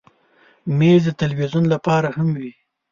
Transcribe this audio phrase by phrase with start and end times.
[0.77, 2.51] مېز د تلویزیون لپاره هم وي.